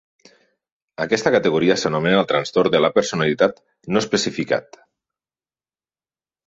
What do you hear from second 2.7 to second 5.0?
de la personalitat no especificat.